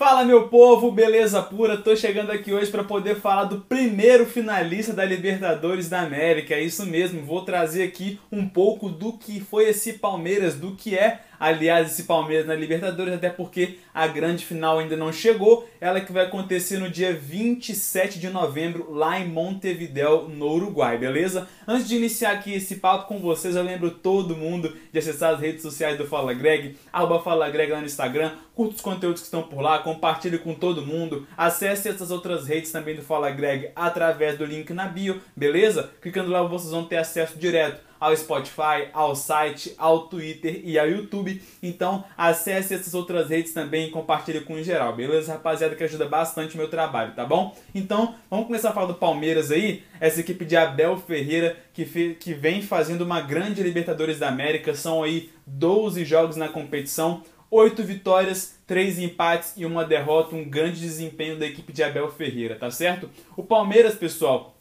[0.00, 1.76] Fala meu povo, beleza pura?
[1.76, 6.54] Tô chegando aqui hoje para poder falar do primeiro finalista da Libertadores da América.
[6.54, 10.96] É isso mesmo, vou trazer aqui um pouco do que foi esse Palmeiras, do que
[10.96, 15.66] é aliás, esse Palmeiras na Libertadores, até porque a grande final ainda não chegou.
[15.80, 21.48] Ela que vai acontecer no dia 27 de novembro, lá em Montevideo, no Uruguai, beleza?
[21.66, 25.40] Antes de iniciar aqui esse papo com vocês, eu lembro todo mundo de acessar as
[25.40, 29.26] redes sociais do Fala Greg, arroba Fala Greg lá no Instagram, curta os conteúdos que
[29.26, 33.70] estão por lá, compartilhe com todo mundo, acesse essas outras redes também do Fala Greg
[33.74, 35.90] através do link na bio, beleza?
[36.02, 40.88] Clicando lá vocês vão ter acesso direto ao Spotify, ao site, ao Twitter e ao
[40.88, 41.40] YouTube.
[41.62, 46.06] Então acesse essas outras redes também e compartilhe com o geral, beleza, rapaziada, que ajuda
[46.06, 47.54] bastante o meu trabalho, tá bom?
[47.74, 52.32] Então vamos começar a falar do Palmeiras aí, essa equipe de Abel Ferreira que, que
[52.32, 58.56] vem fazendo uma grande Libertadores da América, são aí 12 jogos na competição, 8 vitórias,
[58.66, 63.10] 3 empates e uma derrota, um grande desempenho da equipe de Abel Ferreira, tá certo?
[63.36, 64.56] O Palmeiras, pessoal,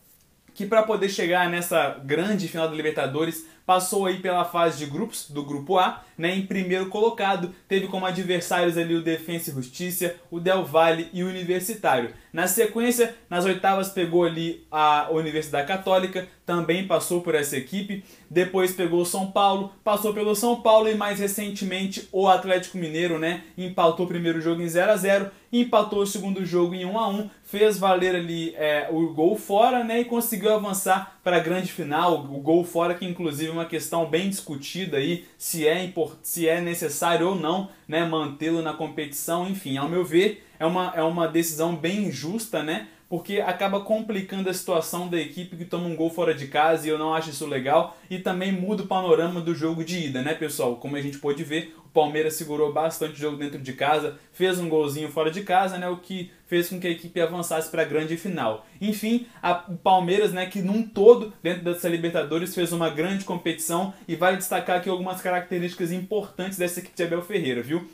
[0.59, 5.29] que para poder chegar nessa grande final da Libertadores passou aí pela fase de grupos
[5.29, 10.15] do grupo A, né, em primeiro colocado, teve como adversários ali o Defensa e Justiça,
[10.31, 12.11] o Del Valle e o Universitário.
[12.33, 18.71] Na sequência, nas oitavas pegou ali a Universidade Católica, também passou por essa equipe, depois
[18.71, 23.43] pegou o São Paulo, passou pelo São Paulo e mais recentemente o Atlético Mineiro, né,
[23.55, 27.09] empatou o primeiro jogo em 0 a 0 empatou o segundo jogo em 1 a
[27.09, 31.71] 1 fez valer ali é, o gol fora né, e conseguiu avançar para a grande
[31.71, 32.23] final.
[32.23, 36.59] O gol fora, que inclusive é uma questão bem discutida aí, se é, se é
[36.59, 39.47] necessário ou não né, mantê-lo na competição.
[39.47, 42.87] Enfim, ao meu ver, é uma, é uma decisão bem injusta, né?
[43.07, 46.91] porque acaba complicando a situação da equipe que toma um gol fora de casa e
[46.91, 50.35] eu não acho isso legal e também muda o panorama do jogo de ida, né,
[50.35, 50.75] pessoal?
[50.75, 54.59] Como a gente pôde ver, o Palmeiras segurou bastante o jogo dentro de casa, fez
[54.59, 57.83] um golzinho fora de casa, né, o que fez com que a equipe avançasse para
[57.83, 58.65] a grande final.
[58.81, 59.27] Enfim,
[59.69, 64.37] o Palmeiras, né, que num todo, dentro dessa Libertadores, fez uma grande competição e vale
[64.37, 67.87] destacar aqui algumas características importantes dessa equipe de Abel Ferreira, viu?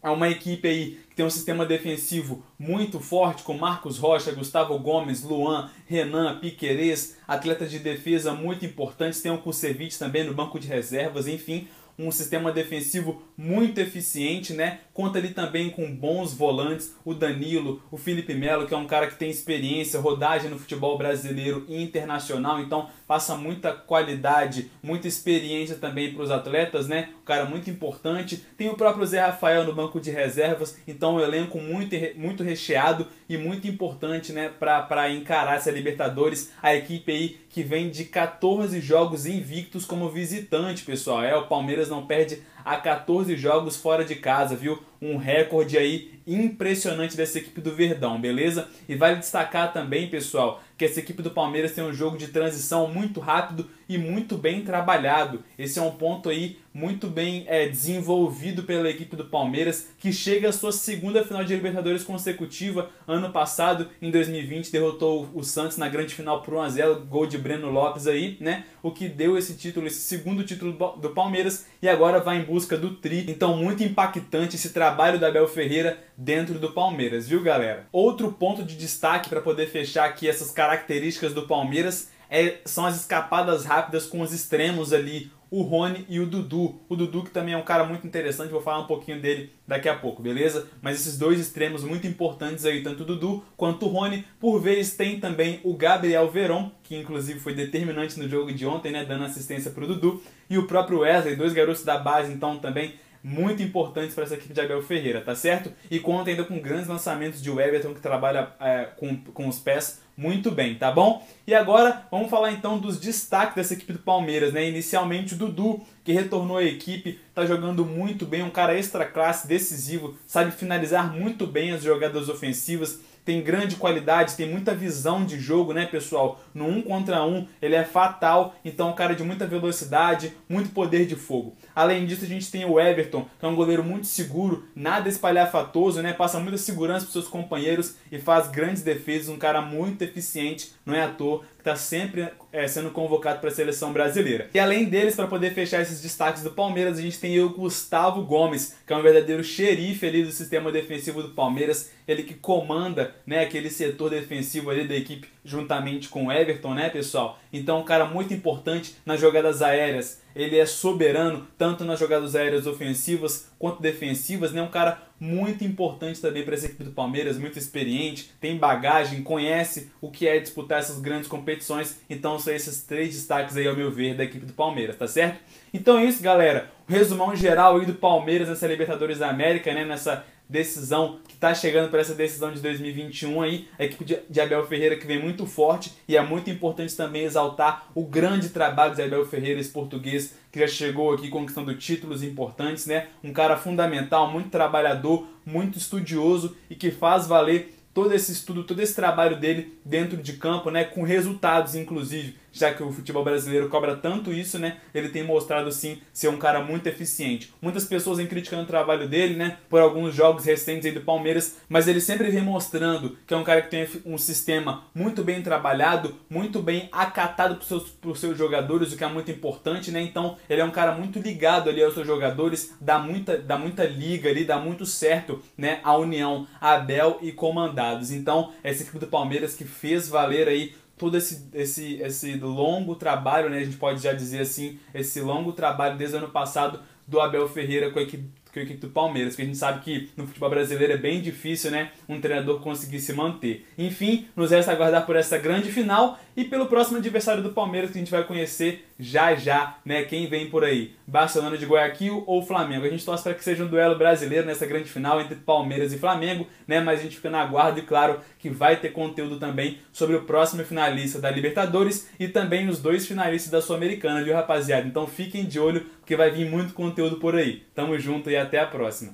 [0.00, 4.78] É uma equipe aí que tem um sistema defensivo muito forte, com Marcos Rocha, Gustavo
[4.78, 9.20] Gomes, Luan, Renan, Piquerez, atletas de defesa muito importantes.
[9.20, 11.66] Tem o Kusevich também no banco de reservas, enfim,
[11.98, 14.78] um sistema defensivo muito eficiente, né?
[14.98, 19.06] Conta ali também com bons volantes, o Danilo, o Felipe Melo, que é um cara
[19.06, 25.76] que tem experiência, rodagem no futebol brasileiro e internacional, então passa muita qualidade, muita experiência
[25.76, 27.10] também para os atletas, né?
[27.22, 28.44] Um cara muito importante.
[28.56, 33.06] Tem o próprio Zé Rafael no banco de reservas, então um elenco muito, muito recheado
[33.28, 36.50] e muito importante, né, para encarar essa Libertadores.
[36.60, 41.22] A equipe aí que vem de 14 jogos invictos como visitante, pessoal.
[41.22, 44.78] É, o Palmeiras não perde a 14 jogos fora de casa, viu?
[45.00, 48.68] Um recorde aí impressionante dessa equipe do Verdão, beleza?
[48.86, 52.86] E vale destacar também, pessoal, que essa equipe do Palmeiras tem um jogo de transição
[52.86, 55.42] muito rápido e muito bem trabalhado.
[55.58, 60.50] Esse é um ponto aí muito bem é, desenvolvido pela equipe do Palmeiras, que chega
[60.50, 62.90] à sua segunda final de Libertadores consecutiva.
[63.06, 67.70] Ano passado, em 2020, derrotou o Santos na grande final por 1x0, gol de Breno
[67.70, 68.64] Lopes aí, né?
[68.82, 72.76] O que deu esse título, esse segundo título do Palmeiras, e agora vai em busca
[72.76, 73.24] do tri.
[73.28, 77.86] Então, muito impactante esse trabalho da Abel Ferreira dentro do Palmeiras, viu, galera?
[77.92, 82.96] Outro ponto de destaque para poder fechar aqui essas características do Palmeiras é, são as
[82.96, 86.78] escapadas rápidas com os extremos ali, o Rony e o Dudu.
[86.88, 89.88] O Dudu que também é um cara muito interessante, vou falar um pouquinho dele daqui
[89.88, 90.66] a pouco, beleza?
[90.82, 94.24] Mas esses dois extremos muito importantes aí, tanto o Dudu quanto o Rony.
[94.38, 98.92] Por vez tem também o Gabriel Veron, que inclusive foi determinante no jogo de ontem,
[98.92, 100.22] né, dando assistência para o Dudu.
[100.50, 104.54] E o próprio Wesley, dois garotos da base, então também muito importantes para essa equipe
[104.54, 105.72] de Abel Ferreira, tá certo?
[105.90, 110.00] E conta ainda com grandes lançamentos de Everton, que trabalha é, com, com os pés
[110.18, 111.24] muito bem, tá bom?
[111.46, 114.68] E agora vamos falar então dos destaques dessa equipe do Palmeiras, né?
[114.68, 119.46] Inicialmente o Dudu, que retornou à equipe, tá jogando muito bem, um cara extra classe,
[119.46, 122.98] decisivo, sabe finalizar muito bem as jogadas ofensivas,
[123.28, 126.40] tem grande qualidade, tem muita visão de jogo, né, pessoal?
[126.54, 130.70] No um contra um, ele é fatal, então é um cara de muita velocidade, muito
[130.70, 131.54] poder de fogo.
[131.74, 136.00] Além disso, a gente tem o Everton, que é um goleiro muito seguro, nada espalhafatoso,
[136.00, 136.14] né?
[136.14, 140.94] Passa muita segurança para seus companheiros e faz grandes defesas, um cara muito eficiente, não
[140.94, 144.48] é à toa está sempre é, sendo convocado para a seleção brasileira.
[144.54, 148.22] E além deles, para poder fechar esses destaques do Palmeiras, a gente tem o Gustavo
[148.22, 153.14] Gomes, que é um verdadeiro xerife ali do sistema defensivo do Palmeiras, ele que comanda
[153.26, 157.38] né, aquele setor defensivo ali da equipe juntamente com o Everton, né, pessoal?
[157.52, 160.22] Então, um cara muito importante nas jogadas aéreas.
[160.34, 164.62] Ele é soberano tanto nas jogadas aéreas ofensivas quanto defensivas, né?
[164.62, 169.90] Um cara muito importante também para essa equipe do Palmeiras, muito experiente, tem bagagem, conhece
[170.00, 172.00] o que é disputar essas grandes competições.
[172.08, 175.40] Então são esses três destaques aí, ao meu ver, da equipe do Palmeiras, tá certo?
[175.72, 176.70] Então é isso, galera.
[176.88, 179.84] O resumão geral aí do Palmeiras nessa Libertadores da América, né?
[179.84, 184.66] Nessa decisão que está chegando para essa decisão de 2021 aí, a equipe de Abel
[184.66, 189.02] Ferreira que vem muito forte e é muito importante também exaltar o grande trabalho de
[189.02, 193.08] Abel Ferreira, esse português que já chegou aqui conquistando títulos importantes, né?
[193.22, 198.80] Um cara fundamental, muito trabalhador, muito estudioso e que faz valer todo esse estudo, todo
[198.80, 203.68] esse trabalho dele dentro de campo, né, com resultados inclusive, já que o futebol brasileiro
[203.68, 207.52] cobra tanto isso, né, ele tem mostrado sim ser um cara muito eficiente.
[207.60, 211.56] Muitas pessoas vêm criticando o trabalho dele, né, por alguns jogos recentes aí do Palmeiras,
[211.68, 215.42] mas ele sempre vem mostrando que é um cara que tem um sistema muito bem
[215.42, 220.00] trabalhado, muito bem acatado por seus, por seus jogadores, o que é muito importante, né,
[220.00, 223.84] então ele é um cara muito ligado ali aos seus jogadores, dá muita, dá muita
[223.84, 229.06] liga ali, dá muito certo, né, a união Abel e comandar então, essa equipe do
[229.06, 233.58] Palmeiras que fez valer aí todo esse, esse, esse longo trabalho, né?
[233.58, 237.48] A gente pode já dizer assim, esse longo trabalho desde o ano passado do Abel
[237.48, 238.28] Ferreira com a equipe
[238.66, 241.90] que do Palmeiras, porque a gente sabe que no futebol brasileiro é bem difícil, né,
[242.08, 243.66] um treinador conseguir se manter.
[243.76, 247.98] Enfim, nos resta aguardar por essa grande final e pelo próximo adversário do Palmeiras que
[247.98, 252.44] a gente vai conhecer já já, né, quem vem por aí, Barcelona de Guayaquil ou
[252.44, 252.84] Flamengo.
[252.84, 255.98] A gente torce para que seja um duelo brasileiro nessa grande final entre Palmeiras e
[255.98, 259.78] Flamengo, né, mas a gente fica na guarda e claro que vai ter conteúdo também
[259.92, 264.86] sobre o próximo finalista da Libertadores e também os dois finalistas da Sul-Americana, viu, rapaziada?
[264.86, 267.64] Então fiquem de olho porque vai vir muito conteúdo por aí.
[267.74, 269.12] Tamo junto e até a próxima.